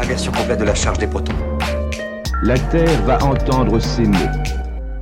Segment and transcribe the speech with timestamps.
[0.00, 1.34] Inversion complète de la charge des protons.
[2.42, 4.16] La Terre va entendre ces mots.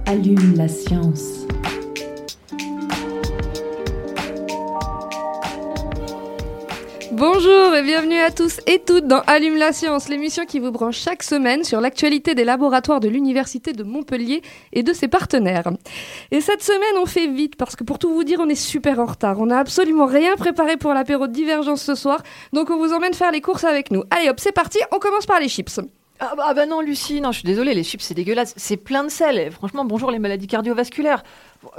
[0.06, 1.46] Allume la science.
[7.12, 11.22] Bonjour bienvenue à tous et toutes dans Allume la science, l'émission qui vous branche chaque
[11.22, 14.40] semaine sur l'actualité des laboratoires de l'Université de Montpellier
[14.72, 15.68] et de ses partenaires.
[16.30, 18.98] Et cette semaine, on fait vite parce que pour tout vous dire, on est super
[18.98, 19.40] en retard.
[19.40, 23.14] On n'a absolument rien préparé pour l'apéro de divergence ce soir, donc on vous emmène
[23.14, 24.04] faire les courses avec nous.
[24.10, 25.80] Allez hop, c'est parti, on commence par les chips.
[26.18, 28.78] Ah bah, ah bah non, Lucie, non, je suis désolée, les chips c'est dégueulasse, c'est
[28.78, 29.38] plein de sel.
[29.38, 31.22] Et franchement, bonjour les maladies cardiovasculaires.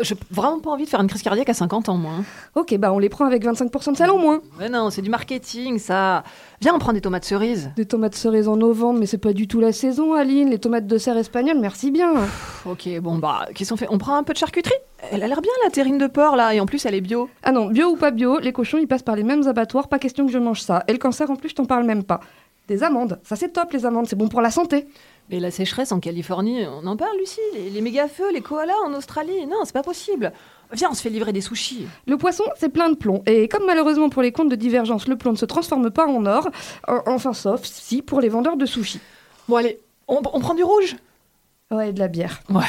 [0.01, 2.11] J'ai vraiment pas envie de faire une crise cardiaque à 50 ans, moi.
[2.19, 2.23] hein.
[2.55, 4.41] Ok, bah on les prend avec 25% de sel en moins.
[4.59, 6.23] Mais non, c'est du marketing, ça.
[6.61, 7.71] Viens, on prend des tomates cerises.
[7.75, 10.49] Des tomates cerises en novembre, mais c'est pas du tout la saison, Aline.
[10.51, 12.13] Les tomates de serre espagnoles, merci bien.
[12.13, 13.87] Pff, ok, bon bah, qu'est-ce qu'on fait?
[13.89, 14.73] On prend un peu de charcuterie?
[15.11, 17.29] Elle a l'air bien la terrine de porc là, et en plus elle est bio.
[17.43, 19.99] Ah non, bio ou pas bio, les cochons ils passent par les mêmes abattoirs, pas
[19.99, 20.83] question que je mange ça.
[20.87, 22.19] Et le cancer en plus, je t'en parle même pas.
[22.67, 24.87] Des amandes, ça c'est top les amandes, c'est bon pour la santé.
[25.29, 28.93] Mais la sécheresse en Californie, on en parle, Lucie Les, les méga-feux, les koalas en
[28.93, 30.31] Australie Non, c'est pas possible.
[30.73, 31.87] Viens, on se fait livrer des sushis.
[32.07, 33.23] Le poisson, c'est plein de plomb.
[33.25, 36.25] Et comme malheureusement pour les comptes de divergence, le plomb ne se transforme pas en
[36.25, 36.49] or,
[36.89, 38.99] euh, enfin sauf si pour les vendeurs de sushis.
[39.47, 40.95] Bon, allez, on, on prend du rouge?
[41.71, 42.41] Ouais, et de la bière.
[42.49, 42.63] Ouais.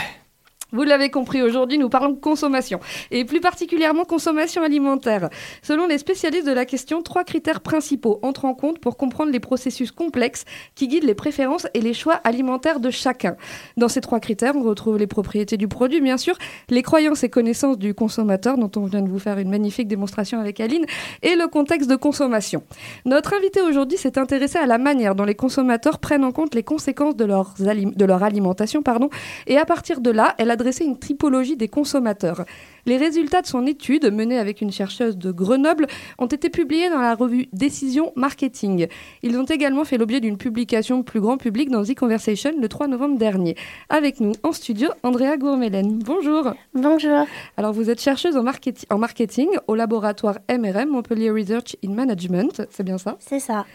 [0.70, 2.78] Vous l'avez compris, aujourd'hui nous parlons consommation,
[3.10, 5.30] et plus particulièrement consommation alimentaire.
[5.62, 9.40] Selon les spécialistes de la question, trois critères principaux entrent en compte pour comprendre les
[9.40, 10.44] processus complexes
[10.74, 13.36] qui guident les préférences et les choix alimentaires de chacun.
[13.78, 16.36] Dans ces trois critères, on retrouve les propriétés du produit, bien sûr,
[16.68, 20.38] les croyances et connaissances du consommateur, dont on vient de vous faire une magnifique démonstration
[20.38, 20.84] avec Aline,
[21.22, 22.62] et le contexte de consommation.
[23.06, 26.62] Notre invité aujourd'hui s'est intéressé à la manière dont les consommateurs prennent en compte les
[26.62, 29.08] conséquences de, de leur alimentation, pardon,
[29.46, 32.44] et à partir de là, elle a dressé une typologie des consommateurs.
[32.84, 35.86] Les résultats de son étude, menée avec une chercheuse de Grenoble,
[36.18, 38.86] ont été publiés dans la revue Décision Marketing.
[39.22, 42.88] Ils ont également fait l'objet d'une publication plus grand public dans The Conversation le 3
[42.88, 43.56] novembre dernier.
[43.88, 45.98] Avec nous en studio, Andrea Gourmelen.
[45.98, 46.54] Bonjour.
[46.74, 47.26] Bonjour.
[47.56, 52.98] Alors vous êtes chercheuse en marketing au laboratoire MRM, Montpellier Research in Management, c'est bien
[52.98, 53.16] ça?
[53.20, 53.66] C'est ça.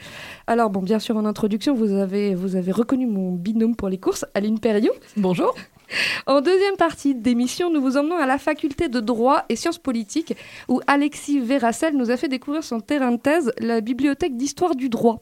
[0.47, 3.97] Alors bon, bien sûr en introduction, vous avez, vous avez reconnu mon binôme pour les
[3.97, 4.93] courses, Aline Perriot.
[5.17, 5.55] Bonjour.
[6.25, 10.35] En deuxième partie d'émission, nous vous emmenons à la faculté de droit et sciences politiques
[10.67, 14.89] où Alexis Verracel nous a fait découvrir son terrain de thèse, la bibliothèque d'histoire du
[14.89, 15.21] droit.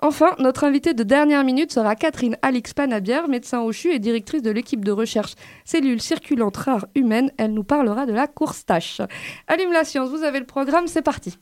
[0.00, 4.42] Enfin, notre invitée de dernière minute sera Catherine Alix Panabière, médecin au CHU et directrice
[4.42, 7.30] de l'équipe de recherche cellules circulantes rares humaines.
[7.38, 9.00] Elle nous parlera de la course tâche.
[9.46, 11.38] Allume la science, vous avez le programme, c'est parti.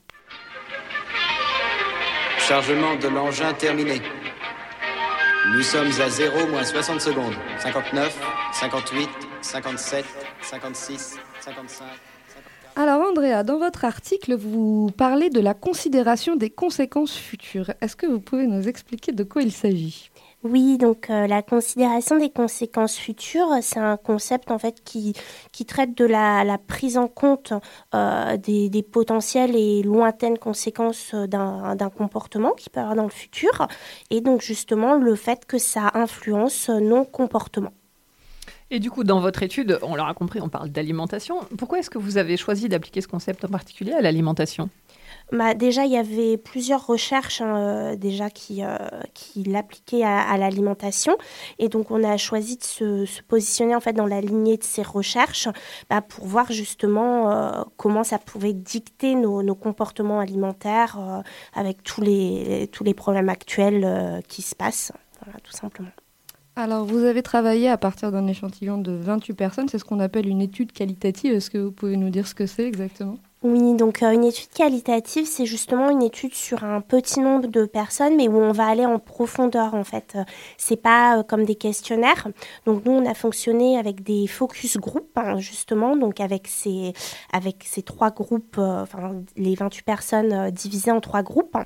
[2.38, 4.00] Chargement de l'engin terminé.
[5.50, 7.34] Nous sommes à 0 moins 60 secondes.
[7.58, 8.16] 59,
[8.52, 9.08] 58,
[9.40, 10.04] 57,
[10.40, 11.84] 56, 55.
[12.76, 17.72] Alors Andrea, dans votre article, vous parlez de la considération des conséquences futures.
[17.80, 20.11] Est-ce que vous pouvez nous expliquer de quoi il s'agit?
[20.44, 25.14] Oui, donc euh, la considération des conséquences futures, c'est un concept en fait qui,
[25.68, 27.52] traite de la, prise en compte
[27.94, 33.10] euh, des, des potentielles et lointaines conséquences d'un d'un comportement qui peut avoir dans le
[33.10, 33.68] futur,
[34.10, 37.72] et donc justement le fait que ça influence nos comportements.
[38.72, 41.36] Et du coup, dans votre étude, on l'aura compris, on parle d'alimentation.
[41.58, 44.70] Pourquoi est-ce que vous avez choisi d'appliquer ce concept en particulier à l'alimentation?
[45.30, 48.76] Bah, déjà, il y avait plusieurs recherches hein, euh, déjà qui, euh,
[49.46, 51.16] l'appliquaient à, l'alimentation.
[51.58, 54.82] Et donc, on a choisi de se, positionner en fait dans la lignée de ces
[54.82, 55.48] recherches
[55.88, 61.22] bah, pour voir justement euh, comment ça pouvait dicter nos, comportements alimentaires
[61.54, 64.92] avec tous les, tous les problèmes actuels qui se passent.
[65.22, 65.90] Voilà, tout simplement.
[66.56, 70.28] Alors, vous avez travaillé à partir d'un échantillon de 28 personnes, c'est ce qu'on appelle
[70.28, 71.32] une étude qualitative.
[71.32, 73.18] Est-ce que vous pouvez nous dire ce que c'est exactement?
[73.44, 77.64] Oui, donc euh, une étude qualitative, c'est justement une étude sur un petit nombre de
[77.64, 80.16] personnes, mais où on va aller en profondeur en fait.
[80.58, 82.28] C'est pas euh, comme des questionnaires.
[82.66, 86.92] Donc nous, on a fonctionné avec des focus group, hein, justement, donc avec ces
[87.32, 91.56] avec ces trois groupes, euh, enfin les 28 personnes divisées en trois groupes.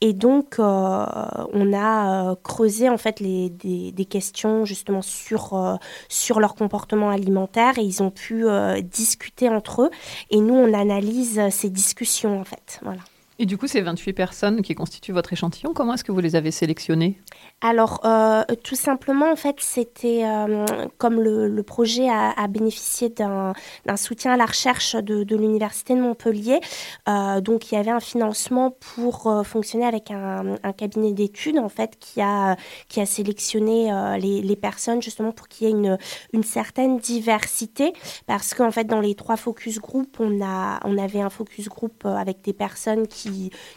[0.00, 5.78] Et donc on a creusé en fait les des, des questions justement sur
[6.08, 8.44] sur leur comportement alimentaire et ils ont pu
[8.84, 9.90] discuter entre eux.
[10.30, 12.78] Et nous, on analyse euh, ces discussions, en fait.
[12.82, 13.00] Voilà.
[13.38, 16.36] Et du coup, ces 28 personnes qui constituent votre échantillon, comment est-ce que vous les
[16.36, 17.20] avez sélectionnées?
[17.60, 20.64] Alors, euh, tout simplement, en fait, c'était euh,
[20.96, 23.52] comme le, le projet a, bénéficié d'un
[23.96, 26.60] soutien à la recherche de, de l'Université de Montpellier.
[27.08, 31.68] Euh, donc, il y avait un financement pour fonctionner avec un, un cabinet d'études, en
[31.68, 32.56] fait, qui a,
[32.88, 35.98] qui a sélectionné les, les personnes justement pour qu'il y ait une,
[36.32, 37.92] une certaine diversité.
[38.26, 42.42] Parce qu'en fait, dans les trois focus group, on, on avait un focus group avec
[42.42, 43.25] des personnes qui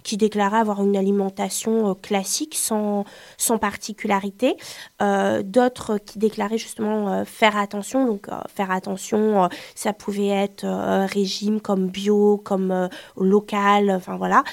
[0.03, 3.05] qui, déclaraient avoir une alimentation euh, classique sans,
[3.37, 4.57] sans particularité.
[5.01, 8.05] Euh, D'autres qui déclaraient justement euh, faire attention.
[8.05, 10.65] Donc faire attention, ça pouvait être
[11.05, 14.43] régime comme bio, comme local, enfin voilà.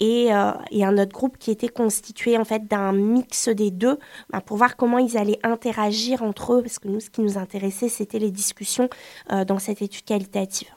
[0.00, 0.28] Et,
[0.70, 3.98] et, un autre groupe qui était constitué en fait d'un mix des deux
[4.30, 7.38] bah, pour voir comment ils allaient interagir entre eux parce que nous ce qui nous
[7.38, 8.88] intéressait c'était les discussions
[9.46, 10.75] dans cette étude qualitative.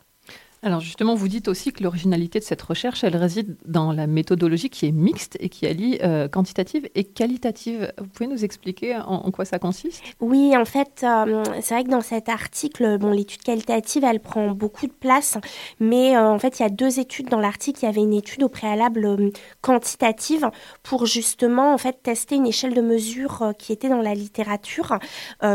[0.62, 4.70] Alors justement, vous dites aussi que l'originalité de cette recherche, elle réside dans la méthodologie
[4.70, 7.94] qui est mixte et qui allie euh, quantitative et qualitative.
[7.98, 10.04] Vous pouvez nous expliquer en, quoi ça consiste?
[10.20, 14.88] Oui, en fait, euh, c'est vrai que dans cet article, l'étude qualitative, elle prend beaucoup
[14.88, 15.38] de place,
[15.80, 17.80] mais euh, en fait, il y a deux études dans l'article.
[17.84, 19.32] Il y avait une étude au préalable
[19.62, 20.50] quantitative
[20.84, 25.00] pour justement en fait tester une échelle de mesure qui était dans la littérature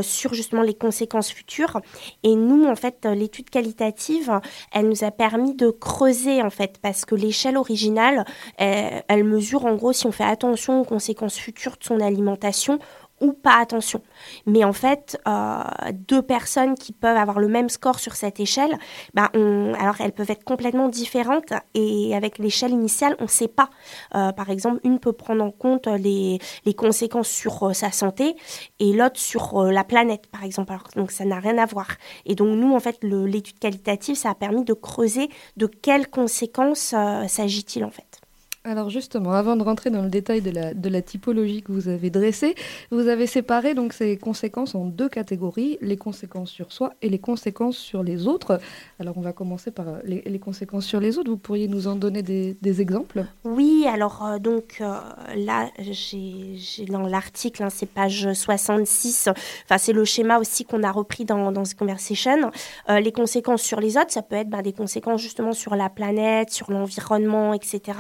[0.03, 1.81] sur justement les conséquences futures.
[2.23, 4.41] Et nous, en fait, l'étude qualitative,
[4.73, 8.25] elle nous a permis de creuser en fait parce que l'échelle originale,
[8.59, 12.79] elle, elle, mesure en gros si on fait attention aux conséquences futures de son alimentation
[13.25, 14.03] ou pas attention.
[14.47, 15.63] Mais en fait, euh,
[15.93, 18.79] deux personnes qui peuvent avoir le même score sur cette échelle,
[19.15, 23.49] ben on, alors elles peuvent être complètement différentes et avec l'échelle initiale, on ne sait
[23.49, 23.71] pas.
[24.15, 28.37] Euh, par exemple, une peut prendre en compte les, les conséquences sur euh, sa santé
[28.79, 30.73] et l'autre sur la planète, par exemple.
[30.73, 31.89] Alors, donc ça n'a rien à voir.
[32.27, 36.95] Et donc nous, en fait, l'étude qualitative, ça a permis de creuser de quelles conséquences
[37.27, 38.24] s'agit-il en fait.
[38.67, 42.55] Alors justement, avant de rentrer dans le détail de la, typologie que vous avez dressée,
[42.91, 47.19] vous avez séparé donc ces conséquences en deux catégories, les conséquences sur soi et les
[47.19, 48.59] conséquences sur les autres.
[48.99, 51.29] Alors on va commencer par les, les conséquences sur les autres.
[51.31, 53.27] Vous pourriez nous en donner des, exemples?
[53.45, 54.99] Oui, alors euh, donc euh,
[55.37, 59.29] là, j'ai dans l'article, hein, c'est page 66,
[59.67, 62.51] enfin c'est le schéma aussi qu'on a repris dans, dans conversation.
[62.89, 65.91] Euh, les conséquences sur les autres, ça peut être ben, des conséquences justement sur la
[65.91, 67.99] planète, sur l'environnement, etc.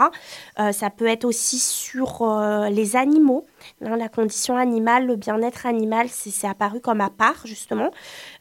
[0.59, 3.45] Euh, ça peut être aussi sur euh, les animaux,
[3.85, 7.91] hein, la condition animale, le bien-être animal, c'est apparu comme à part justement.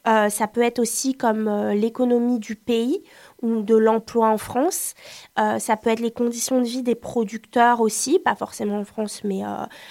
[0.06, 3.02] Euh, ça peut être aussi comme l'économie du pays
[3.44, 4.94] de l'emploi en France.
[5.38, 9.22] Euh, ça peut être les conditions de vie des producteurs aussi, pas forcément en France,
[9.24, 9.42] mais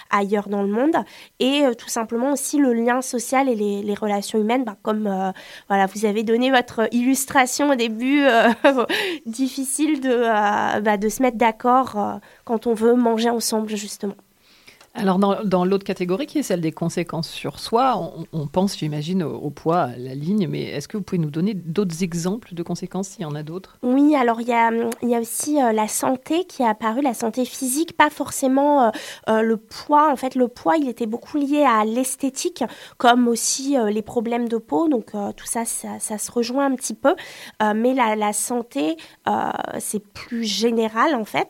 [0.09, 0.95] ailleurs dans le monde.
[1.39, 5.33] Et tout simplement aussi le lien social et les, relations humaines, bah, comme
[5.67, 8.25] voilà, vous avez donné votre illustration au début,
[9.25, 14.15] difficile de, bah, de se mettre d'accord quand on veut manger ensemble justement.
[14.95, 19.49] Alors dans, l'autre catégorie qui est celle des conséquences sur soi, on, pense, j'imagine, au,
[19.49, 23.07] poids, à la ligne, mais est-ce que vous pouvez nous donner d'autres exemples de conséquences
[23.07, 23.79] s'il y en a d'autres?
[23.81, 27.97] Oui, alors il y a, aussi euh, la santé qui est apparue, la santé physique,
[27.97, 28.89] pas forcément euh,
[29.29, 30.11] euh, le poids.
[30.11, 32.63] En fait, le poids, il était beaucoup lié à l'esthétique,
[32.99, 37.15] comme aussi les problèmes de peau, donc tout ça, ça, se rejoint un petit peu.
[37.61, 38.97] Mais la, la santé,
[39.79, 41.49] c'est plus général en fait.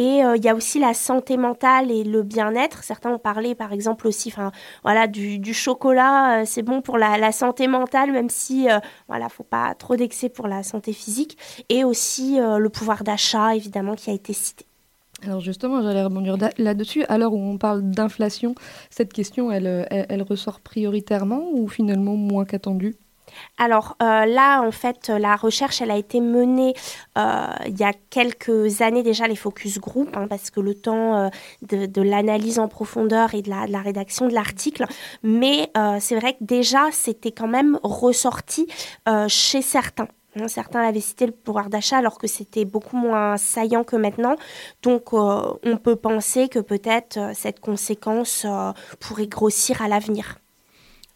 [0.00, 2.82] Et il y a aussi la santé mentale et le bien-être.
[2.84, 4.50] Certains ont parlé par exemple aussi enfin
[4.82, 8.78] voilà du, chocolat euh, c'est bon pour la, santé mentale même si euh,
[9.08, 11.36] voilà faut pas trop d'excès pour la santé physique.
[11.68, 14.66] Et aussi euh, le pouvoir d'achat évidemment qui a été cité.
[15.22, 17.04] Alors justement, j'allais rebondir là-dessus.
[17.04, 18.54] À l'heure où on parle d'inflation,
[18.88, 22.96] cette question, elle, elle, elle, ressort prioritairement ou finalement moins qu'attendue
[23.60, 26.72] alors euh, là, en fait, la recherche, elle a été menée
[27.18, 31.14] euh, il y a quelques années déjà, les focus group, hein, parce que le temps
[31.16, 31.28] euh,
[31.62, 34.86] de, l'analyse en profondeur et de la, de la rédaction de l'article.
[35.22, 38.66] Mais c'est vrai que déjà, c'était quand même ressorti
[39.28, 40.08] chez certains.
[40.46, 44.36] Certains avaient cité le pouvoir d'achat alors que c'était beaucoup moins saillant que maintenant.
[44.82, 48.46] Donc on peut penser que peut-être cette conséquence
[49.00, 50.38] pourrait grossir à l'avenir.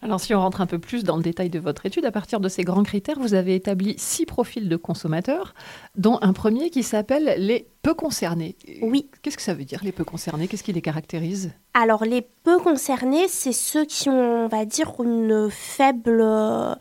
[0.05, 2.39] Alors si on rentre un peu plus dans le détail de votre étude, à partir
[2.39, 5.55] de ces grands critères, vous avez établi six profils de consommateurs,
[5.97, 8.55] dont un premier qui s'appelle les peu concernés.
[8.83, 9.09] Oui.
[9.23, 10.47] Qu'est-ce que ça veut dire les peu concernés?
[10.47, 11.53] Qu'est-ce qui les caractérise?
[11.73, 16.21] Alors les peu concernés, c'est ceux qui ont, on va dire, une faible...
[16.21, 16.75] Euh,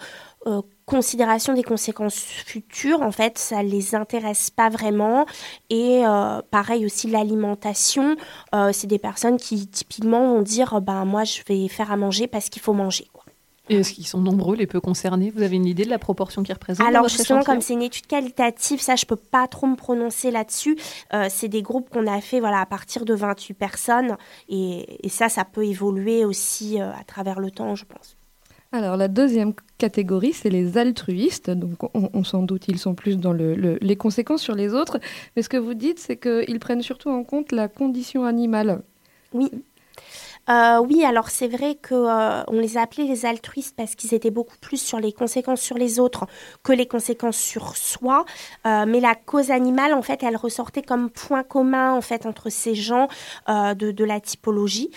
[0.86, 5.26] considération des conséquences futures, en fait, ça les intéresse pas vraiment.
[5.70, 8.18] Et euh, pareil aussi l'alimentation,
[8.54, 12.28] euh, c'est des personnes qui typiquement vont dire, ben moi je vais faire à manger
[12.28, 13.08] parce qu'il faut manger.
[13.70, 15.32] Et est-ce qu'ils sont nombreux, les peu concernés?
[15.34, 18.08] Vous avez une idée de la proportion qu'ils représentent Alors justement, comme c'est une étude
[18.08, 20.78] qualitative, ça je peux pas trop me prononcer là-dessus.
[21.14, 24.18] Euh, c'est des groupes qu'on a fait voilà, à partir de 28 personnes.
[24.50, 28.18] Et, et ça, ça peut évoluer aussi euh, à travers le temps, je pense.
[28.74, 31.50] Alors la deuxième catégorie, c'est les altruistes.
[31.50, 34.74] Donc on, on s'en doute, ils sont plus dans le, le- les conséquences sur les
[34.74, 35.00] autres.
[35.38, 38.82] Mais ce que vous dites, c'est qu'ils prennent surtout en compte la condition animale.
[39.32, 39.50] Oui.
[40.50, 44.14] Euh, oui, alors c'est vrai que euh, on les a appelés les altruistes parce qu'ils
[44.14, 46.26] étaient beaucoup plus sur les conséquences sur les autres
[46.64, 48.26] que les conséquences sur soi.
[48.68, 52.50] Euh, mais la cause animale, en fait, elle ressortait comme point commun en fait entre
[52.50, 53.08] ces gens
[53.48, 54.92] euh, de, la typologie.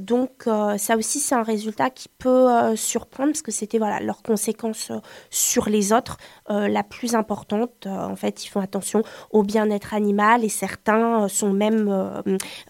[0.00, 4.90] Donc ça aussi, c'est un résultat qui peut surprendre parce que c'était voilà leurs conséquences
[5.30, 6.16] sur les autres
[6.48, 7.86] la plus importante.
[7.86, 11.88] En fait, ils font attention au bien-être animal et certains sont même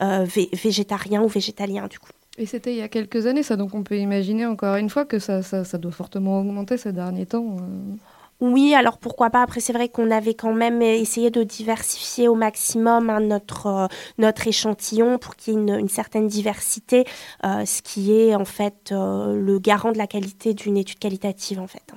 [0.00, 2.10] vé- végétariens ou végétaliens du coup.
[2.38, 3.56] Et c'était il y a quelques années, ça.
[3.56, 6.92] Donc on peut imaginer encore une fois que ça, ça, ça doit fortement augmenter ces
[6.92, 7.56] derniers temps.
[7.60, 7.94] euh.
[8.40, 9.42] Oui, alors pourquoi pas?
[9.42, 13.86] Après, c'est vrai qu'on avait quand même essayé de diversifier au maximum hein, notre, euh,
[14.18, 17.06] notre échantillon pour qu'il y ait une, une certaine diversité,
[17.44, 21.60] euh, ce qui est en fait euh, le garant de la qualité d'une étude qualitative
[21.60, 21.94] en fait.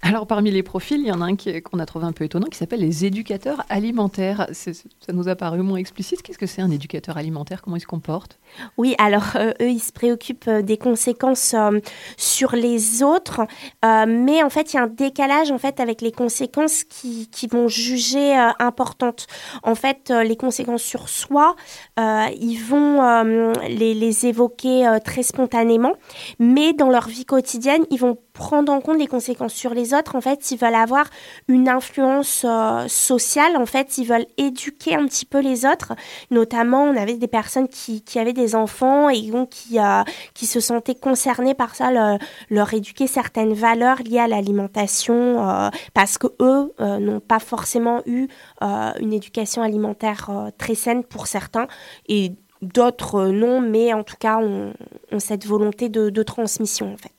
[0.00, 2.46] Alors, parmi les profils, il y en a un qu'on a trouvé un peu étonnant
[2.46, 4.46] qui s'appelle les éducateurs alimentaires.
[4.52, 4.72] Ça
[5.12, 6.22] nous a paru moins explicite.
[6.22, 7.62] Qu'est-ce que c'est un éducateur alimentaire?
[7.62, 8.38] Comment il se comporte?
[8.76, 11.80] Oui, alors euh, eux, ils se préoccupent euh, des conséquences euh,
[12.16, 13.40] sur les autres,
[13.82, 17.68] mais en fait, il y a un décalage en fait avec les conséquences qui, vont
[17.68, 19.26] juger importantes.
[19.62, 21.56] En fait, les conséquences sur soi,
[21.96, 25.94] ils vont les, les évoquer très spontanément,
[26.38, 30.14] mais dans leur vie quotidienne, ils vont prendre en compte les conséquences sur les autres.
[30.14, 31.06] En fait, ils veulent avoir
[31.48, 33.56] une influence euh, sociale.
[33.56, 35.92] En fait, ils veulent éduquer un petit peu les autres.
[36.30, 40.02] Notamment, on avait des personnes qui, avaient des enfants et donc qui, euh,
[40.34, 42.18] qui se sentaient concernées par ça, le-
[42.48, 48.28] leur éduquer certaines valeurs liées à l'alimentation euh, parce que eux n'ont pas forcément eu
[48.60, 51.66] une éducation alimentaire très saine pour certains
[52.08, 54.72] et d'autres non, mais en tout cas ont,
[55.12, 57.17] ont cette volonté de, de transmission en fait.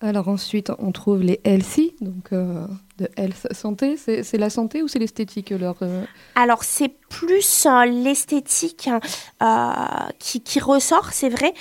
[0.00, 2.66] Alors ensuite, on trouve les healthy, donc euh,
[3.00, 3.96] de health santé.
[3.96, 6.04] C'est la santé ou c'est l'esthétique leur euh,
[6.34, 8.88] Alors c'est plus euh, l'esthétique
[9.42, 9.72] euh,
[10.18, 11.52] qui, ressort, c'est vrai.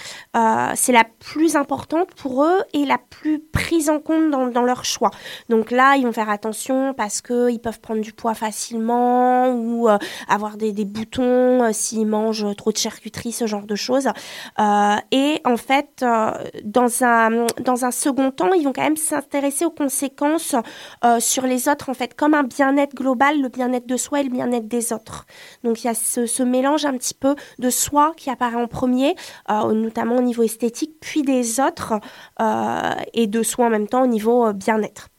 [0.76, 5.10] C'est la plus importante pour eux et la plus prise en compte dans, leur choix.
[5.48, 9.88] Donc là, ils vont faire attention parce qu'ils peuvent prendre du poids facilement ou
[10.28, 14.10] avoir des, des boutons s'ils mangent trop de charcuterie, ce genre de choses.
[15.12, 16.06] Et en fait,
[16.64, 20.56] dans, un, dans un second temps, ils vont quand même s'intéresser aux conséquences
[21.30, 24.30] sur les autres, en fait, comme un bien-être global, le bien-être de soi et le
[24.30, 25.26] bien-être des autres.
[25.64, 29.16] Donc il y a ce, mélange un petit peu de soi qui apparaît en premier,
[29.52, 31.94] euh, notamment au niveau esthétique, puis des autres,
[32.42, 35.10] euh, et de soi en même temps au niveau euh, bien-être.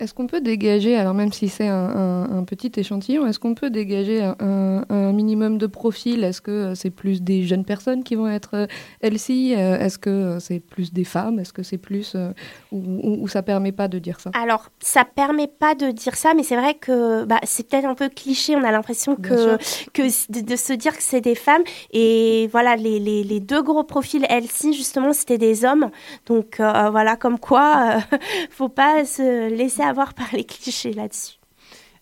[0.00, 3.54] Est-ce qu'on peut dégager, alors même si c'est un, un- un petit échantillon, est-ce qu'on
[3.54, 6.24] peut dégager un, minimum de profil?
[6.24, 8.66] Est-ce que euh, c'est plus des jeunes personnes qui vont être euh,
[9.02, 11.38] healthy Euh, Est-ce que c'est plus des femmes?
[11.38, 12.12] Est-ce que c'est plus...
[12.14, 12.32] euh,
[12.72, 14.30] ou, ça permet pas de dire ça?
[14.34, 17.94] Alors, ça permet pas de dire ça, mais c'est vrai que bah, c'est peut-être un
[17.94, 18.54] peu cliché.
[18.56, 19.56] On a l'impression que,
[19.92, 20.02] que
[20.32, 21.62] de, de se dire que c'est des femmes.
[21.92, 25.90] Et voilà, les, les, les deux gros profils LC, justement, c'était des hommes.
[26.26, 28.16] Donc euh, voilà, comme quoi, euh,
[28.50, 31.38] faut pas se laisser avoir par les clichés là-dessus.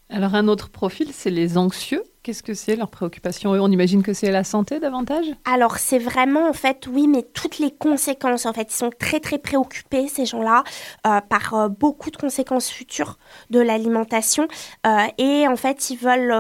[0.09, 2.05] Alors, un autre profil, c'est les anxieux.
[2.27, 6.49] Qu'est-ce que c'est leur préoccupation On imagine que c'est la santé davantage Alors c'est vraiment
[6.49, 10.27] en fait oui mais toutes les conséquences en fait ils sont très très préoccupés ces
[10.27, 10.65] gens-là
[11.07, 13.17] euh, par euh, beaucoup de conséquences futures
[13.51, 14.49] de l'alimentation
[14.89, 16.35] euh, et en fait ils veulent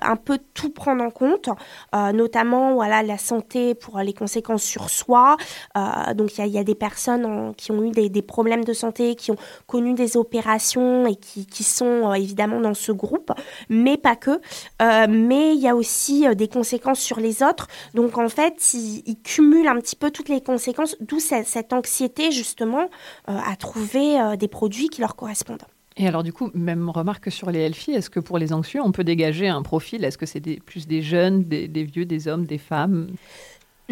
[0.00, 1.50] un peu tout prendre en compte
[1.92, 5.36] notamment voilà la santé pour les conséquences sur soi
[6.14, 9.36] donc il y a, des personnes qui ont eu des, problèmes de santé qui ont
[9.66, 13.32] connu des opérations et qui, sont évidemment dans ce groupe
[13.68, 14.40] mais pas que
[15.10, 17.68] mais il y a aussi euh, des conséquences sur les autres.
[17.94, 22.30] Donc en fait, ils, ils cumulent un petit peu toutes les conséquences, d'où cette, anxiété
[22.30, 22.88] justement
[23.28, 25.62] euh, à trouver euh, des produits qui leur correspondent.
[25.96, 28.80] Et alors, du coup, même remarque que sur les healthy, est-ce que pour les anxieux,
[28.82, 30.04] on peut dégager un profil?
[30.04, 33.08] Est-ce que c'est plus des jeunes, des vieux, des hommes, des femmes?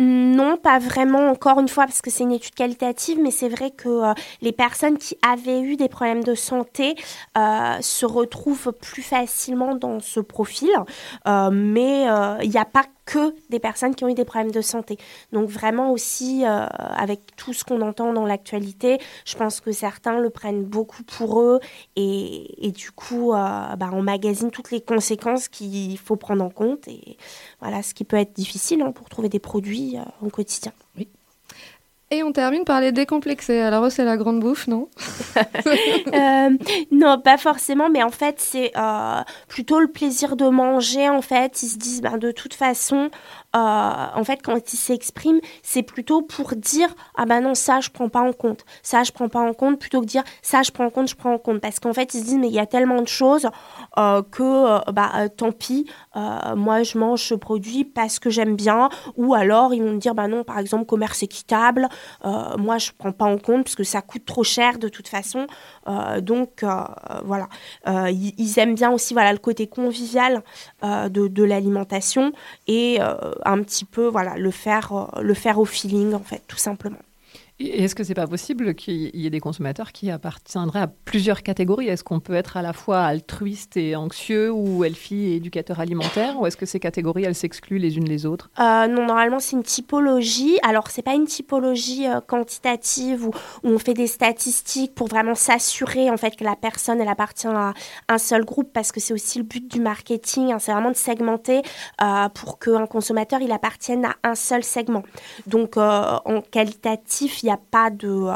[0.00, 3.73] Non, pas vraiment, encore une fois, parce que c'est une étude qualitative, mais c'est vrai
[3.73, 6.95] que euh, les personnes qui avaient eu des problèmes de santé
[7.37, 10.71] euh, se retrouvent plus facilement dans ce profil,
[11.26, 12.05] Euh, mais
[12.43, 14.98] il n'y a pas que des personnes qui ont eu des problèmes de santé.
[15.32, 20.20] Donc vraiment aussi, euh, avec tout ce qu'on entend dans l'actualité, je pense que certains
[20.20, 21.58] le prennent beaucoup pour eux
[21.96, 26.50] et, et du coup, euh, bah, on magazine toutes les conséquences qu'il faut prendre en
[26.50, 27.16] compte et
[27.62, 30.72] voilà, ce qui peut être difficile hein, pour trouver des produits euh, au quotidien.
[32.10, 33.60] Et on termine par les décomplexés.
[33.60, 34.88] Alors, eux, c'est la grande bouffe, non
[36.14, 36.50] Euh,
[36.90, 41.08] non, pas forcément, mais en fait, c'est euh, plutôt le plaisir de manger.
[41.08, 43.10] En fait, ils se disent, ben, de toute façon,
[43.55, 48.09] en fait, quand ils s'expriment, c'est plutôt pour dire, ah ben non, ça, je prends
[48.09, 48.64] pas en compte.
[48.83, 51.17] Ça, je prends pas en compte, plutôt que dire, ça, je prends en compte, je
[51.17, 51.61] prends en compte.
[51.61, 53.49] Parce qu'en fait, ils se disent, mais il y a tellement de choses
[53.99, 58.31] euh, que, euh, bah, euh, tant pis, euh, moi, je mange ce produit parce que
[58.31, 58.88] j'aime bien.
[59.17, 61.88] Ou alors, ils vont me dire, bah non, par exemple, commerce équitable,
[62.25, 65.09] euh, moi, je prends pas en compte parce que ça coûte trop cher de toute
[65.09, 65.47] façon.
[65.88, 66.85] Euh, donc, euh,
[67.25, 67.49] voilà.
[67.87, 70.42] Euh, ils, aiment bien aussi voilà, le côté convivial
[70.83, 72.33] de, l'alimentation
[72.66, 76.99] et un petit peu voilà, le, faire, le faire au feeling, en fait, tout simplement.
[77.60, 81.88] Est-ce que c'est pas possible qu'il y ait des consommateurs qui appartiendraient à plusieurs catégories?
[81.88, 86.40] Est-ce qu'on peut être à la fois altruiste et anxieux ou elfie et éducateur alimentaire?
[86.40, 88.48] Ou est-ce que ces catégories, elles s'excluent les unes les autres?
[88.60, 90.56] Euh, non, normalement, c'est une typologie.
[90.62, 93.32] Alors, c'est pas une typologie euh, quantitative où,
[93.64, 97.74] on fait des statistiques pour vraiment s'assurer en fait que la personne elle appartient à
[98.08, 100.52] un seul groupe parce que c'est aussi le but du marketing.
[100.52, 101.62] hein, c'est vraiment de segmenter
[102.02, 105.02] euh, pour qu'un consommateur il appartienne à un seul segment.
[105.48, 108.33] Donc, en qualitatif, il pas de, euh,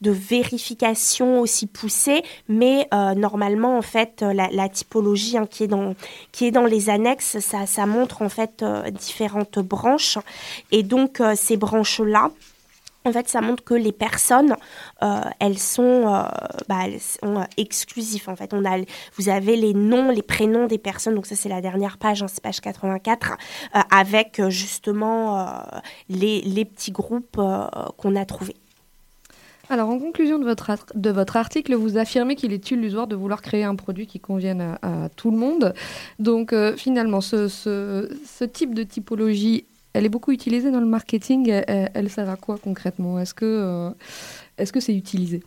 [0.00, 6.50] de vérification aussi poussée, mais euh, normalement, en fait, euh, la, typologie hein, qui, est
[6.50, 10.18] dans, les annexes, ça, montre en fait différentes branches.
[10.70, 12.30] Et donc, ces branches-là,
[13.08, 14.54] en fait, ça montre que les personnes,
[15.02, 16.22] euh, elles sont, euh,
[16.68, 18.28] bah, elles sont euh, exclusives.
[18.28, 18.78] En fait, on a,
[19.16, 21.14] vous avez les noms, les prénoms des personnes.
[21.14, 23.32] Donc ça, c'est la dernière page, hein, c'est page 84,
[23.74, 25.56] euh, avec justement
[26.08, 27.40] les, petits groupes
[27.96, 28.56] qu'on a trouvés.
[29.70, 33.42] Alors, en conclusion de votre, de votre article, vous affirmez qu'il est illusoire de vouloir
[33.42, 35.74] créer un produit qui convienne à, tout le monde.
[36.18, 41.48] Donc, finalement, ce, ce- ce type de typologie, elle est beaucoup utilisée dans le marketing.
[41.48, 43.18] Elle, sert à quoi concrètement?
[43.18, 43.90] Est-ce que euh,
[44.58, 45.42] est-ce que c'est utilisé?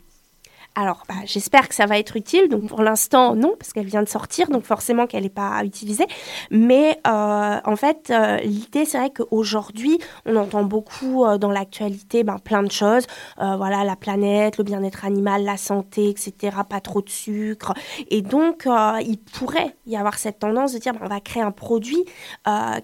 [0.75, 2.47] Alors, bah, j'espère que ça va être utile.
[2.47, 6.05] Donc, pour l'instant, non, parce qu'elle vient de sortir, donc forcément qu'elle n'est pas utilisée.
[6.49, 12.23] Mais euh, en fait, euh, l'idée, c'est vrai qu'aujourd'hui, on entend beaucoup euh, dans l'actualité
[12.23, 13.05] ben, plein de choses.
[13.37, 16.57] Voilà, la planète, le bien-être animal, la santé, etc.
[16.69, 17.73] Pas trop de sucre.
[18.09, 18.67] Et donc,
[19.01, 22.03] il pourrait y avoir cette tendance de dire, ben, on va créer un produit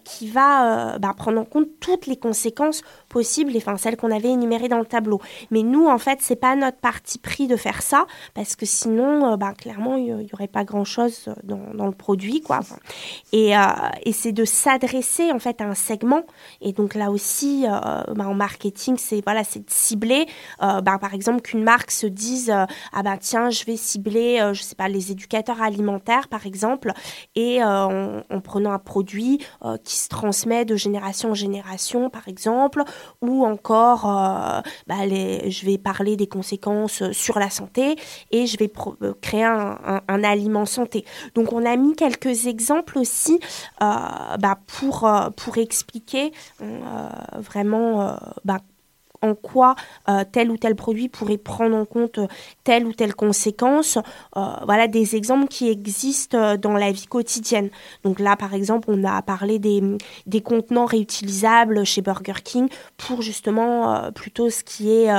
[0.03, 4.29] qui va ben, prendre en compte toutes les conséquences possibles, et, enfin celles qu'on avait
[4.29, 5.21] énumérées dans le tableau.
[5.51, 7.77] Mais nous, en fait, c'est pas notre parti pris de faire
[8.33, 11.91] parce que sinon, euh, ben, clairement, il y, y aurait pas grand-chose dans, dans le
[11.91, 12.59] produit, quoi.
[13.33, 13.55] Euh,
[14.03, 16.23] et c'est de s'adresser en fait à un segment.
[16.61, 20.25] Et donc là aussi, euh, ben, en marketing, c'est voilà, c'est de cibler.
[20.61, 24.39] Euh, ben, par exemple, qu'une marque se dise, euh, ah ben tiens, je vais cibler,
[24.39, 26.91] euh, je sais pas, les éducateurs alimentaires, par exemple,
[27.35, 32.09] et euh, en, en prenant un produit euh, qui se transmet de génération en génération,
[32.09, 32.83] par exemple,
[33.21, 37.66] ou encore, euh, bah, je vais parler des conséquences sur la santé
[38.31, 41.05] et je vais euh, créer un, aliment santé.
[41.35, 43.39] Donc on a mis quelques exemples aussi
[43.81, 46.31] euh, bah, pour, euh, pour expliquer
[47.39, 48.59] vraiment bah,
[49.21, 49.75] en quoi
[50.09, 52.27] euh, tel ou tel produit pourrait prendre en compte euh,
[52.63, 53.97] telle ou telle conséquence.
[54.35, 57.69] Euh, voilà des exemples qui existent dans la vie quotidienne.
[58.03, 59.81] Donc là, par exemple, on a parlé des,
[60.25, 65.09] des contenants réutilisables chez Burger King pour justement plutôt ce qui est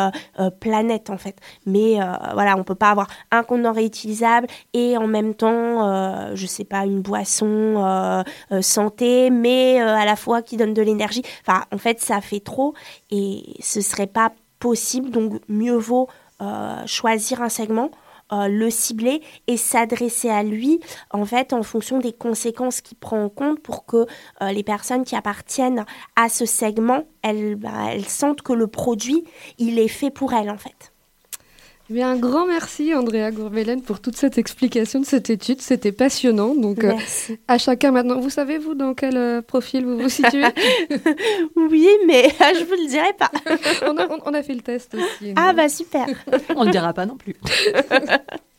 [0.61, 1.37] planète en fait.
[1.67, 1.99] Mais
[2.35, 6.85] voilà, on peut pas avoir un contenant réutilisable et en même temps, je sais pas,
[6.85, 8.25] une boisson
[8.61, 11.23] santé, mais à la fois qui donne de l'énergie.
[11.47, 12.75] Enfin, en fait, ça fait trop
[13.11, 15.11] et ce serait pas possible.
[15.11, 16.09] Donc, mieux vaut
[16.41, 17.91] euh, choisir un segment.
[18.33, 23.25] euh, le cibler et s'adresser à lui en fait en fonction des conséquences qu'il prend
[23.25, 24.07] en compte pour que
[24.43, 29.25] euh, les personnes qui appartiennent à ce segment elles, bah, elles sentent que le produit
[29.59, 30.93] il est fait pour elles en fait.
[31.91, 35.63] Eh un grand merci, Andrea Gourbelen, pour toute cette explication de cette étude.
[35.63, 36.55] C'était passionnant.
[36.55, 36.93] Donc, euh,
[37.49, 38.21] à chacun maintenant.
[38.21, 40.45] Vous savez, vous, dans quel euh, profil vous vous situez?
[41.57, 43.31] Oui, mais je vous le dirai pas.
[43.91, 45.33] on, a, on- on a fait le test aussi.
[45.37, 46.07] Ah bah super.
[46.57, 47.37] On ne le dira pas non plus.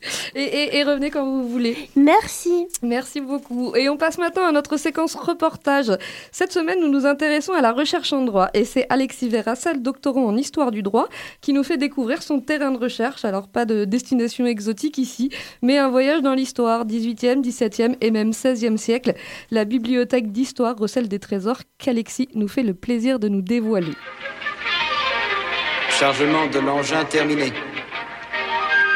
[0.34, 1.76] et, et- et revenez quand vous voulez.
[1.96, 2.66] Merci.
[2.82, 3.74] Merci beaucoup.
[3.76, 5.92] Et on passe maintenant à notre séquence reportage.
[6.32, 8.48] Cette semaine, nous nous intéressons à la recherche en droit.
[8.54, 11.08] Et c'est Alexis Verrassal, doctorant en histoire du droit,
[11.40, 13.24] qui nous fait découvrir son terrain de recherche.
[13.24, 15.30] Alors, pas de destination exotique ici,
[15.62, 19.14] mais un voyage dans l'histoire, 18e, 17e et même 16e siècle.
[19.50, 23.92] La bibliothèque d'histoire recèle des trésors qu'Alexis nous fait le plaisir de nous dévoiler.
[25.90, 27.52] Chargement de l'engin terminé.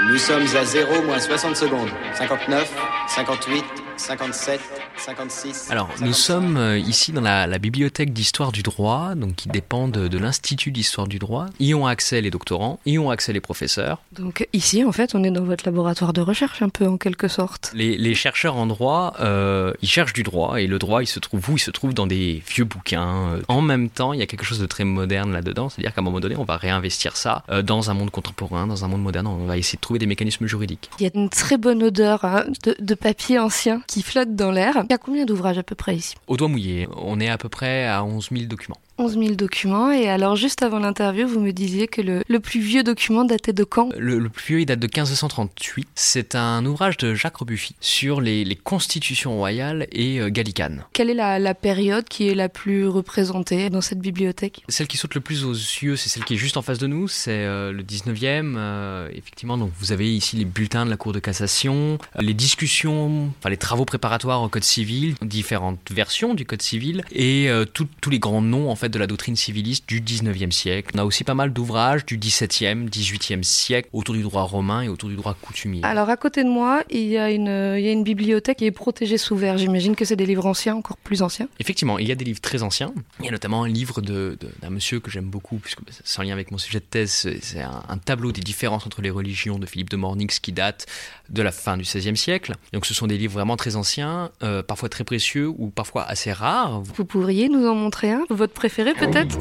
[0.02, 1.88] Nous sommes à 0 moins 60 secondes.
[2.14, 2.70] 59,
[3.08, 3.64] 58,
[3.96, 4.60] 57,
[4.96, 5.70] 56.
[5.70, 6.14] Alors, nous 57.
[6.14, 10.18] sommes euh, ici dans la, la bibliothèque d'histoire du droit, donc qui dépend de, de
[10.18, 11.46] l'Institut d'histoire du droit.
[11.60, 14.00] Y ont accès les doctorants, y ont accès les professeurs.
[14.12, 17.28] Donc ici, en fait, on est dans votre laboratoire de recherche un peu en quelque
[17.28, 17.72] sorte.
[17.74, 21.18] Les, les chercheurs en droit, euh, ils cherchent du droit, et le droit, il se
[21.20, 21.56] trouve où?
[21.56, 23.28] Il se trouve dans des vieux bouquins.
[23.34, 26.00] Euh, En même temps, il y a quelque chose de très moderne là-dedans, c'est-à-dire qu'à
[26.00, 29.26] un moment donné, on va réinvestir ça dans un monde contemporain, dans un monde moderne,
[29.26, 30.88] on va essayer de trouver des mécanismes juridiques.
[30.98, 34.50] Il y a une très bonne odeur hein, de, de papier ancien qui flotte dans
[34.50, 34.83] l'air.
[34.84, 36.14] Il y a combien d'ouvrages à peu près ici?
[36.26, 38.76] Au doigt mouillé, on est à peu près à 11 000 documents.
[38.98, 39.90] 11 000 documents.
[39.90, 43.52] Et alors, juste avant l'interview, vous me disiez que le, le plus vieux document datait
[43.52, 43.90] de quand?
[43.98, 45.88] Le, le plus vieux, il date de 1538.
[45.94, 50.84] C'est un ouvrage de Jacques Rebuffy sur les, les constitutions royales et euh, gallicanes.
[50.92, 54.62] Quelle est la, la période qui est la plus représentée dans cette bibliothèque?
[54.68, 56.86] Celle qui saute le plus aux yeux, c'est celle qui est juste en face de
[56.86, 58.54] nous, c'est euh, le 19e.
[58.56, 62.34] euh, effectivement, donc vous avez ici les bulletins de la Cour de cassation, euh, les
[62.34, 67.88] discussions, enfin les travaux préparatoires au Code civil, différentes versions du Code civil, et tout-
[68.00, 70.92] tous les grands noms en fait de la doctrine civiliste du 19e siècle.
[70.94, 74.88] On a aussi pas mal d'ouvrages du 17e, 18e siècle autour du droit romain et
[74.88, 75.80] autour du droit coutumier.
[75.84, 78.58] Alors, à côté de moi, il y a une, euh, il y a une bibliothèque
[78.58, 79.58] qui est protégée sous verre.
[79.58, 81.48] J'imagine que c'est des livres anciens, encore plus anciens.
[81.58, 82.92] Effectivement, il y a des livres très anciens.
[83.20, 86.32] Il y a notamment un livre d'un monsieur que j'aime beaucoup, puisque c'est en lien
[86.32, 87.28] avec mon sujet de thèse.
[87.40, 90.86] C'est un, un tableau des différences entre les religions de Philippe de Mornix qui date
[91.30, 92.54] de la fin du XVIe siècle.
[92.72, 96.32] Donc ce sont des livres vraiment très anciens, euh, parfois très précieux ou parfois assez
[96.32, 96.80] rares.
[96.82, 98.24] Vous pourriez nous en montrer un?
[98.30, 98.73] Votre préféré?
[98.94, 99.38] Peut-être?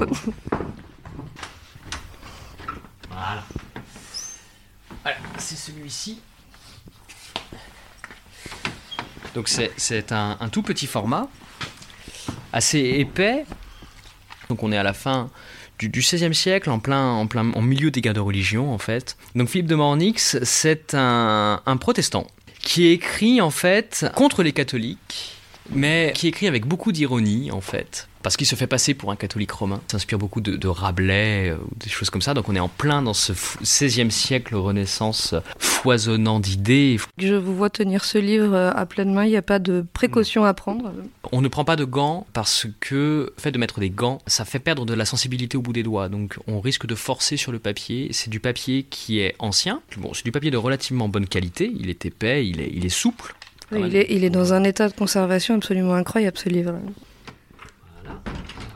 [3.10, 3.44] Voilà.
[5.04, 6.20] Voilà, c'est celui-ci.
[9.36, 11.28] Donc c'est- c'est un, un tout petit format,
[12.52, 13.46] assez épais.
[14.50, 15.30] Donc on est à la fin
[15.80, 18.78] du, du XVIe siècle, en plein, en plein, en milieu des guerres de religion en
[18.78, 19.18] fait.
[19.36, 22.28] Donc Philippe de Mornix, c'est un, un protestant
[22.62, 25.36] qui écrit en fait contre les catholiques,
[25.72, 28.08] mais qui écrit avec beaucoup d'ironie en fait.
[28.24, 29.82] Parce qu'il se fait passer pour un catholique romain.
[29.90, 32.34] Il s'inspire beaucoup de, de Rabelais, euh, ou des choses comme ça.
[32.34, 36.98] Donc on est en plein dans ce f- XVIe siècle Renaissance foisonnant d'idées.
[37.18, 39.86] Je vous vois tenir ce livre euh, à pleine main, il n'y a pas de
[39.94, 40.94] précaution à prendre.
[41.32, 44.46] On ne prend pas de gants parce que le fait de mettre des gants, ça
[44.46, 46.08] fait perdre de la sensibilité au bout des doigts.
[46.10, 48.08] Donc on risque de forcer sur le papier.
[48.12, 49.82] C'est du papier qui est ancien.
[49.98, 51.72] Bon, c'est du papier de relativement bonne qualité.
[51.80, 53.36] Il est épais, il est, il est souple.
[53.72, 56.76] Oui, il, est, il est dans un état de conservation absolument incroyable ce livre.
[58.04, 58.73] から。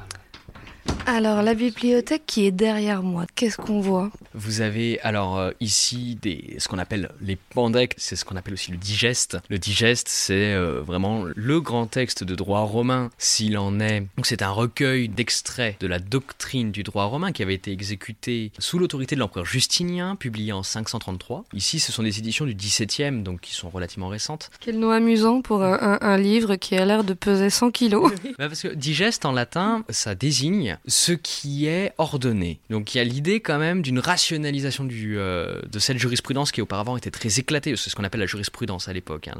[1.09, 4.11] Alors la bibliothèque qui est derrière moi, qu'est-ce qu'on voit?
[4.33, 8.55] Vous avez alors euh, ici des, ce qu'on appelle les pandectes, c'est ce qu'on appelle
[8.55, 9.37] aussi le digeste.
[9.49, 14.01] Le digeste, c'est euh, vraiment le grand texte de droit romain, s'il en est.
[14.17, 18.51] Donc c'est un recueil d'extraits de la doctrine du droit romain qui avait été exécuté
[18.59, 21.45] sous l'autorité de l'empereur Justinien, publié en 533.
[21.53, 24.49] Ici, ce sont des éditions du 17e, donc qui sont relativement récentes.
[24.59, 28.11] Quel nom amusant pour un, un- un livre qui a l'air de peser 100 kilos.
[28.37, 32.59] Bah, parce que digeste en latin, ça désigne ce qui est ordonné.
[32.71, 36.59] Donc il y a l'idée quand même d'une rationalisation du, euh, de cette jurisprudence qui
[36.61, 37.75] auparavant était très éclatée.
[37.75, 39.35] C'est ce qu'on appelle la jurisprudence à l'époque, hein,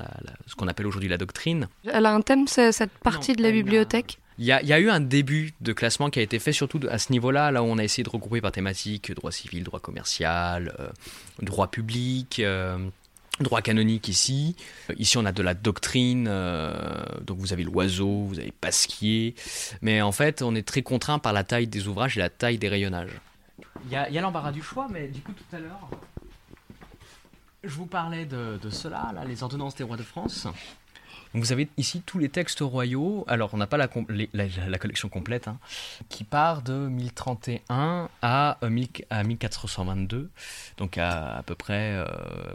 [0.46, 1.67] ce qu'on appelle aujourd'hui la doctrine.
[1.91, 4.20] Elle a un thème, cette partie de la bibliothèque?
[4.39, 6.54] Il y, a, il y a eu un début de classement qui a été fait
[6.54, 9.63] surtout à ce niveau-là, là où on a essayé de regrouper par thématique droit civil,
[9.63, 10.89] droit commercial, euh,
[11.41, 12.39] droit public.
[12.39, 12.78] euh,
[13.39, 14.56] Droit canonique ici.
[14.89, 16.28] Euh, Ici, on a de la doctrine.
[16.28, 19.36] euh, donc, vous avez l'oiseau, vous avez Pasquier.
[19.82, 22.58] Mais en fait, on est très contraint par la taille des ouvrages et la taille
[22.58, 23.12] des rayonnages.
[23.86, 25.88] Il y a, a l'embarras du choix, mais du coup, tout à l'heure,
[27.63, 30.47] je vous parlais de, de cela, là, les ordonnances des rois de France.
[31.34, 33.26] Vous avez ici tous les textes royaux.
[33.28, 35.58] Alors, on n'a pas la, collection complète, hein,
[36.10, 40.30] qui part de 1031 à, euh, 1000 à 1422,
[40.78, 42.06] donc à, peu près euh,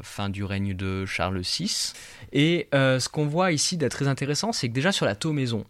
[0.03, 1.93] fin du règne de Charles VI.
[2.33, 5.65] Et euh, ce qu'on voit ici d'être très intéressant, c'est que déjà sur la tomaison,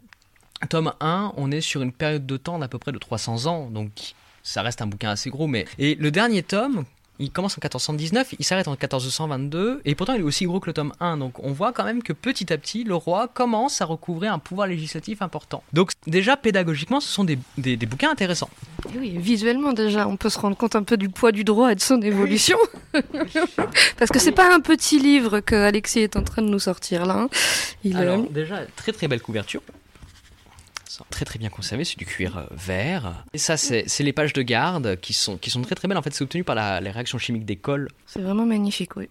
[0.69, 3.71] tome 1, on est sur une période de temps d'à peu près de 300 ans,
[3.71, 5.47] donc ça reste un bouquin assez gros.
[5.47, 5.67] Mais...
[5.79, 6.85] Et le dernier tome,
[7.19, 10.67] il commence en 1419, il s'arrête en 1422, et pourtant il est aussi gros que
[10.67, 11.19] le tome 1.
[11.19, 14.39] Donc on voit quand même que petit à petit, le roi commence à recouvrir un
[14.39, 15.63] pouvoir législatif important.
[15.73, 18.51] Donc déjà, pédagogiquement, ce sont des, des- des bouquins intéressants.
[18.95, 21.71] Et Oui, visuellement déjà, on peut se rendre compte un peu du poids du droit
[21.71, 22.59] et de son évolution.
[23.99, 27.07] Parce que c'est pas un petit livre que Alexis est en train de nous sortir
[27.07, 27.15] là.
[27.15, 27.29] hein.
[27.85, 29.63] Il, Alors euh, déjà, très très belle couverture.
[31.11, 33.25] Très très bien conservé, c'est du cuir euh, vert.
[33.33, 35.97] Et ça, c'est les pages de garde qui sont, qui sont très très belles.
[35.99, 37.89] En fait, c'est obtenu par la, les réactions chimiques des cols.
[38.07, 39.09] c'est vraiment magnifique, oui.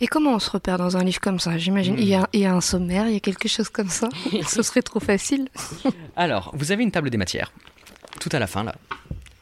[0.00, 1.56] Et comment on se repère dans un livre comme ça?
[1.58, 1.98] J'imagine, Hmm.
[1.98, 4.08] il, y a, il y a un sommaire, il y a quelque chose comme ça?
[4.48, 5.48] Ce serait trop facile.
[6.16, 7.52] Alors, vous avez une table des matières,
[8.20, 8.74] tout à la fin là,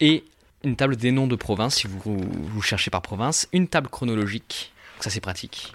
[0.01, 0.25] et
[0.65, 4.73] une table des noms de provinces si vous, vous cherchez par province, une table chronologique,
[5.01, 5.73] ça c'est pratique.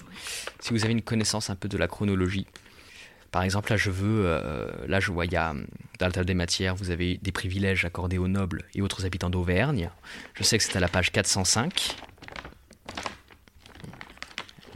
[0.60, 2.46] Si vous avez une connaissance un peu de la chronologie.
[3.36, 5.54] Par exemple, là, je veux, euh, là, je vois, il y a,
[6.00, 9.30] dans la table des matières, vous avez des privilèges accordés aux nobles et autres habitants
[9.30, 9.90] d'Auvergne.
[10.36, 11.98] Je sais que c'est à la page 405.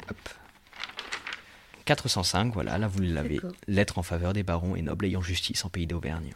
[0.09, 0.17] Hop.
[1.85, 3.39] 405, voilà, là vous l'avez.
[3.67, 6.33] Lettre en faveur des barons et nobles ayant justice en pays d'Auvergne.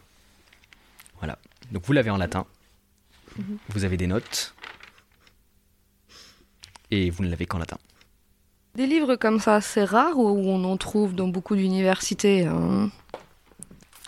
[1.18, 1.38] Voilà.
[1.72, 2.46] Donc vous l'avez en latin.
[3.36, 3.58] Mhm.
[3.68, 4.54] Vous avez des notes.
[6.90, 7.76] Et vous ne l'avez qu'en latin.
[8.74, 12.90] Des livres comme ça, c'est rare ou on en trouve dans beaucoup d'universités hein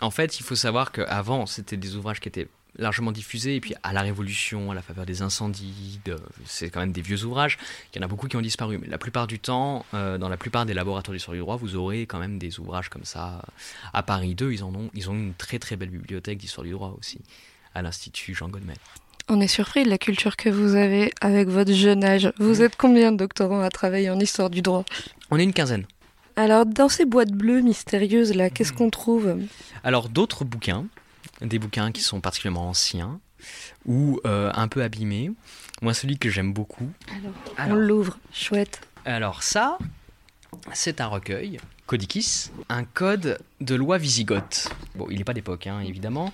[0.01, 3.73] En fait, il faut savoir qu'avant, c'était des ouvrages qui étaient largement diffusés, et puis
[3.83, 5.99] à la Révolution, à la faveur des incendies,
[6.45, 7.57] c'est quand même des vieux ouvrages,
[7.93, 8.77] il y en a beaucoup qui ont disparu.
[8.77, 11.75] Mais la plupart du temps, euh, dans la plupart des laboratoires d'histoire du droit, vous
[11.75, 13.41] aurez quand même des ouvrages comme ça.
[13.93, 16.71] À Paris 2, ils, en ont, ils ont une très très belle bibliothèque d'histoire du
[16.71, 17.19] droit aussi,
[17.73, 18.75] à l'Institut Jean Godmet.
[19.29, 22.31] On est surpris de la culture que vous avez avec votre jeune âge.
[22.37, 24.85] Vous êtes combien de doctorants à travailler en histoire du droit?
[25.31, 25.85] On est une quinzaine.
[26.37, 29.37] Alors, dans ces boîtes bleues mystérieuses là, qu'est-ce qu'on trouve?
[29.83, 30.85] Alors d'autres bouquins,
[31.41, 33.19] des bouquins qui sont particulièrement anciens
[33.85, 35.31] ou euh, un peu abîmés.
[35.81, 36.89] Moi, celui que j'aime beaucoup.
[37.57, 38.79] On l'ouvre, chouette.
[39.03, 39.77] Alors ça,
[40.73, 44.69] c'est un recueil, Codicis, un code de loi wisigothe.
[44.95, 46.31] Bon, il n'est pas d'époque, hein, évidemment,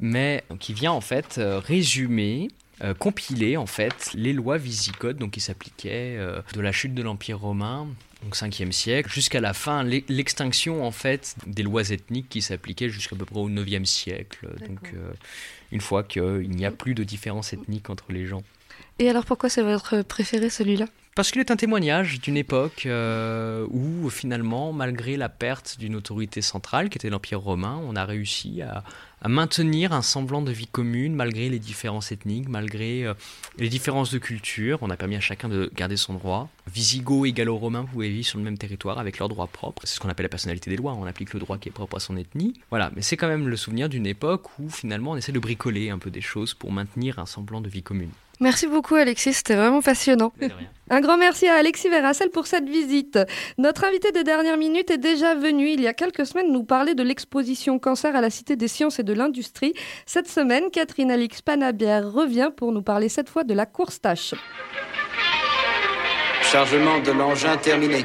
[0.00, 2.48] mais qui vient en fait euh, résumer,
[2.82, 7.02] euh, compiler en fait les lois wisigothes, donc qui s'appliquaient euh, de la chute de
[7.02, 7.86] l'Empire romain,
[8.24, 12.88] donc 5e siècle, jusqu'à la fin, l'e- l'extinction en fait des lois ethniques qui s'appliquaient
[12.90, 14.48] jusqu'à peu près au 9e siècle.
[14.68, 15.12] Donc euh,
[15.70, 18.42] une fois qu'il n'y a plus de différence ethnique entre les gens.
[18.98, 20.86] Et alors, pourquoi c'est votre préféré celui-là?
[21.16, 26.42] Parce qu'il est un témoignage d'une époque euh, où finalement, malgré la perte d'une autorité
[26.42, 28.84] centrale qui était l'Empire romain, on a réussi à,
[29.26, 33.14] maintenir un semblant de vie commune malgré les différences ethniques, malgré euh,
[33.56, 34.78] les différences de culture.
[34.82, 36.50] On a permis à chacun de garder son droit.
[36.70, 39.80] Visigoths et gallo-romains pouvaient vivre sur le même territoire avec leurs droits propres.
[39.86, 40.92] C'est ce qu'on appelle la personnalité des lois.
[40.92, 42.60] On applique le droit qui est propre à son ethnie.
[42.68, 45.88] Voilà, mais c'est quand même le souvenir d'une époque où finalement on essaie de bricoler
[45.88, 48.10] un peu des choses pour maintenir un semblant de vie commune.
[48.40, 50.32] Merci beaucoup Alexis, c'était vraiment passionnant.
[50.88, 53.18] Un grand merci à Alexis Verracel pour cette visite.
[53.58, 56.94] Notre invité des dernières minutes est déjà venu il y a quelques semaines nous parler
[56.94, 59.74] de l'exposition Cancer à la Cité des Sciences et de l'Industrie.
[60.04, 64.34] Cette semaine, Catherine Alix Panabière revient pour nous parler cette fois de la course tâche.
[66.42, 68.04] Chargement de l'engin terminé.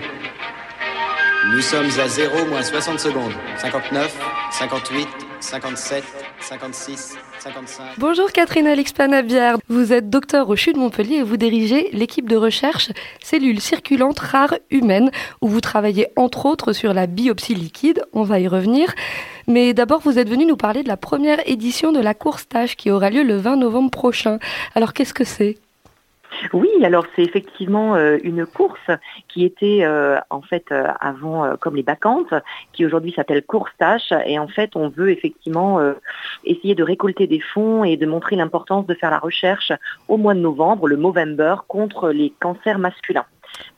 [1.53, 3.33] Nous sommes à 0 moins 60 secondes.
[3.57, 4.15] 59,
[4.51, 5.07] 58,
[5.39, 6.03] 57,
[6.41, 7.83] 56, 55.
[7.99, 12.27] Bonjour Catherine Alix Panabière, vous êtes docteur au CHU de Montpellier et vous dirigez l'équipe
[12.27, 12.91] de recherche
[13.23, 18.39] cellules circulantes rares humaines où vous travaillez entre autres sur la biopsie liquide, on va
[18.39, 18.93] y revenir.
[19.47, 22.75] Mais d'abord vous êtes venu nous parler de la première édition de la course tâche
[22.75, 24.39] qui aura lieu le 20 novembre prochain.
[24.73, 25.57] Alors qu'est-ce que c'est?
[26.53, 28.89] Oui, alors c'est effectivement euh, une course
[29.27, 32.33] qui était euh, en fait euh, avant comme les bacchantes,
[32.73, 35.79] qui aujourd'hui s'appelle course tâche et en fait on veut effectivement
[36.43, 39.71] essayer de récolter des fonds et de montrer l'importance de faire la recherche
[40.07, 43.25] au mois de novembre, le Movember, contre les cancers masculins.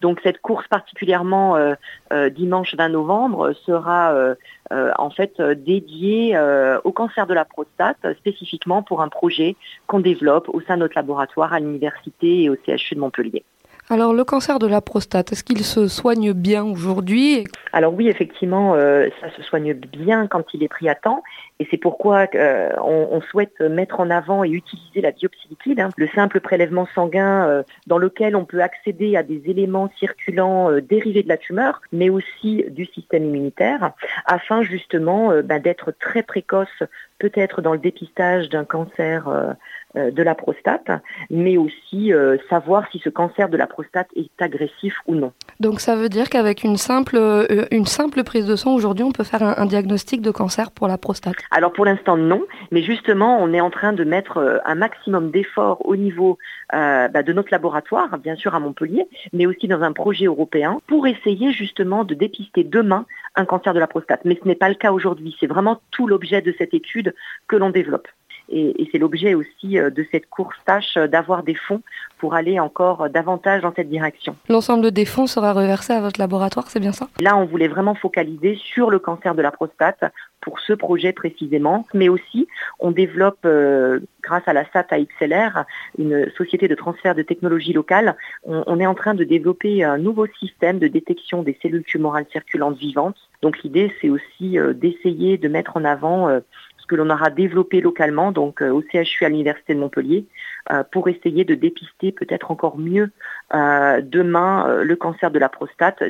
[0.02, 1.76] Donc cette course particulièrement euh,
[2.12, 4.36] euh, dimanche 20 novembre sera euh,
[4.70, 6.38] en fait dédiée
[6.84, 9.56] au cancer de la prostate, spécifiquement pour un projet
[9.88, 13.44] qu'on développe au sein de notre laboratoire à l'université et au CHU de Montpellier.
[13.90, 17.44] Alors le cancer de la prostate, est-ce qu'il se soigne bien aujourd'hui?
[17.74, 21.22] Alors oui, effectivement, euh, ça se soigne bien quand il est pris à temps,
[21.60, 25.90] et c'est pourquoi euh, on, souhaite mettre en avant et utiliser la biopsie liquide, hein,
[25.98, 31.24] le simple prélèvement sanguin euh, dans lequel on peut accéder à des éléments circulants dérivés
[31.24, 33.92] de la tumeur, mais aussi du système immunitaire,
[34.26, 36.84] afin justement ben, d'être très précoce,
[37.20, 39.56] peut-être dans le dépistage d'un cancer
[39.96, 40.90] de la prostate,
[41.30, 45.32] mais aussi euh, savoir si ce cancer de la prostate est agressif ou non.
[45.60, 49.12] Donc ça veut dire qu'avec une simple, euh, une simple prise de sang aujourd'hui, on
[49.12, 51.36] peut faire un, un diagnostic de cancer pour la prostate.
[51.52, 55.32] Alors pour l'instant non, mais justement on est en train de mettre euh, un maximum
[55.32, 56.38] d'efforts au niveau
[56.74, 60.80] euh, bah, de notre laboratoire, bien sûr à Montpellier, mais aussi dans un projet européen
[60.88, 64.22] pour essayer justement de dépister demain un cancer de la prostate.
[64.26, 67.14] Mais ce n'est pas le cas aujourd'hui, c'est vraiment tout l'objet de cette étude
[67.48, 68.08] que l'on développe.
[68.50, 71.82] Et, et c'est l'objet aussi euh, de cette course tâche euh, d'avoir des fonds
[72.18, 74.36] pour aller encore euh, davantage dans cette direction.
[74.50, 77.08] L'ensemble des fonds sera reversé à votre laboratoire, c'est bien ça?
[77.20, 80.04] Là, on voulait vraiment focaliser sur le cancer de la prostate
[80.40, 82.48] pour ce projet précisément, mais aussi
[82.80, 85.66] on développe, euh, grâce à la SAT XLR,
[85.98, 89.98] une société de transfert de technologie locale, on, on est en train de développer un
[89.98, 93.18] nouveau système de détection des cellules tumorales circulantes vivantes.
[93.42, 96.40] Donc l'idée, c'est aussi euh, d'essayer de mettre en avant euh,
[96.86, 100.26] que l'on aura développé localement, donc euh, au CHU à l'Université de Montpellier,
[100.72, 103.12] euh, pour essayer de dépister peut-être encore mieux
[103.54, 106.04] euh, demain le cancer de la prostate.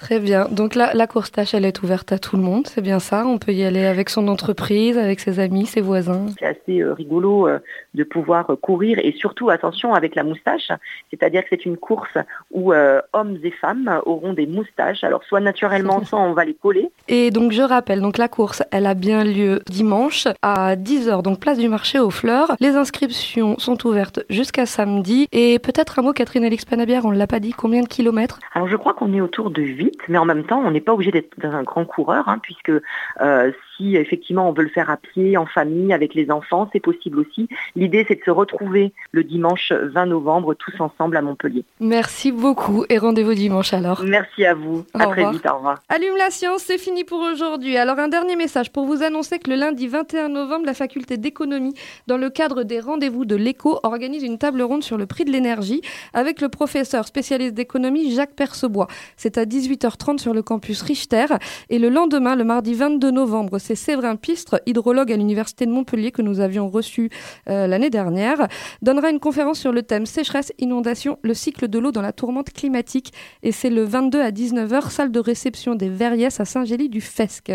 [0.00, 0.48] Très bien.
[0.50, 3.26] Donc là, la course tâche, elle est ouverte à tout le monde, c'est bien ça
[3.26, 6.94] On peut y aller avec son entreprise, avec ses amis, ses voisins C'est assez euh,
[6.94, 7.58] rigolo euh,
[7.94, 10.68] de pouvoir euh, courir et surtout, attention, avec la moustache.
[11.10, 12.16] C'est-à-dire que c'est une course
[12.50, 15.02] où euh, hommes et femmes auront des moustaches.
[15.04, 16.90] Alors soit naturellement, soit on va les coller.
[17.08, 21.40] Et donc je rappelle, donc la course, elle a bien lieu dimanche à 10h, donc
[21.40, 22.56] place du marché aux fleurs.
[22.60, 25.26] Les inscriptions sont ouvertes jusqu'à samedi.
[25.32, 28.38] Et peut-être un mot, Catherine Alix Panabière, on ne l'a pas dit, combien de kilomètres?
[28.54, 30.92] Alors je crois qu'on est autour de 8, mais en même temps, on n'est pas
[30.92, 32.72] obligé d'être un grand coureur, hein, puisque
[33.20, 36.80] euh, si effectivement on veut le faire à pied, en famille, avec les enfants, c'est
[36.80, 37.48] possible aussi.
[37.76, 41.64] L'idée, c'est de se retrouver le dimanche 20 novembre tous ensemble à Montpellier.
[41.80, 44.02] Merci beaucoup et rendez-vous dimanche alors.
[44.04, 44.84] Merci à vous.
[44.94, 45.32] À Au très revoir.
[45.32, 45.46] vite.
[45.46, 45.78] Au revoir.
[45.88, 47.76] Allume la science, c'est fini pour aujourd'hui.
[47.76, 51.74] Alors un dernier message pour vous annoncer que le lundi 21 novembre, la faculté d'économie,
[52.06, 55.30] dans le cadre des rendez-vous de l'écho, organise une table ronde sur le prix de
[55.30, 55.80] l'énergie
[56.12, 58.88] avec le professeur spécialiste d'économie Jacques Percebois.
[59.16, 59.44] C'est à
[59.80, 61.26] 18h30 sur le campus Richter.
[61.68, 66.12] Et le lendemain, le mardi 22 novembre, c'est Séverin Pistre, hydrologue à l'université de Montpellier
[66.12, 67.10] que nous avions reçu
[67.48, 68.46] euh, l'année dernière,
[68.82, 72.50] donnera une conférence sur le thème sécheresse, inondation, le cycle de l'eau dans la tourmente
[72.52, 73.12] climatique.
[73.42, 77.52] Et c'est le 22 à 19h, salle de réception des Verriès à Saint-Gély-du-Fesque.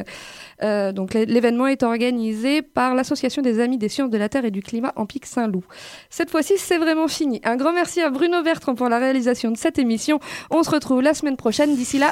[0.64, 4.46] Euh, donc l'é- l'événement est organisé par l'Association des Amis des Sciences de la Terre
[4.46, 5.64] et du Climat en Pic Saint-Loup.
[6.10, 7.42] Cette fois-ci, c'est vraiment fini.
[7.44, 10.20] Un grand merci à Bruno Bertrand pour la réalisation de cette émission.
[10.50, 11.76] On se retrouve la semaine prochaine.
[11.76, 12.12] D'ici là,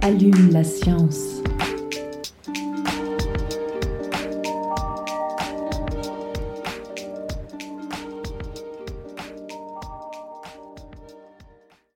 [0.00, 1.37] Allume la science.